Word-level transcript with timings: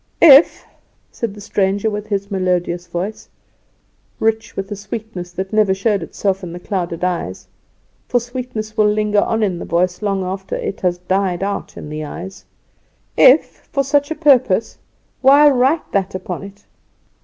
"If," 0.23 0.65
said 1.11 1.35
the 1.35 1.41
stranger, 1.41 1.87
with 1.87 2.07
his 2.07 2.31
melodious 2.31 2.87
voice, 2.87 3.29
rich 4.19 4.55
with 4.55 4.71
a 4.71 4.75
sweetness 4.75 5.31
that 5.33 5.53
never 5.53 5.75
showed 5.75 6.01
itself 6.01 6.41
in 6.41 6.53
the 6.53 6.59
clouded 6.59 7.03
eyes 7.03 7.47
for 8.07 8.19
sweetness 8.19 8.75
will 8.75 8.87
linger 8.89 9.21
on 9.21 9.43
in 9.43 9.59
the 9.59 9.65
voice 9.65 10.01
long 10.01 10.23
after 10.23 10.55
it 10.55 10.79
has 10.81 10.97
died 10.97 11.43
out 11.43 11.77
in 11.77 11.87
the 11.89 12.03
eyes 12.03 12.45
"if 13.15 13.69
for 13.71 13.83
such 13.83 14.09
a 14.09 14.15
purpose, 14.15 14.79
why 15.21 15.47
write 15.51 15.91
that 15.91 16.15
upon 16.15 16.41
it?" 16.45 16.65